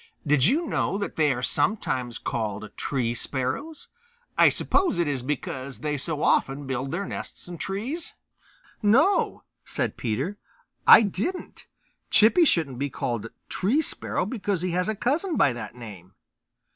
[0.25, 3.87] Did you know that they are sometimes called Tree Sparrows?
[4.35, 8.15] I suppose it is because they so often build their nests in trees?"
[8.81, 10.39] "No," said Peter,
[10.87, 11.67] "I didn't.
[12.09, 16.15] Chippy shouldn't be called Tree Sparrow, because he has a cousin by that name."